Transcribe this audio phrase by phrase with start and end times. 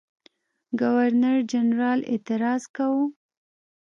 [0.79, 3.05] ګورنرجنرال اعتراض کاوه.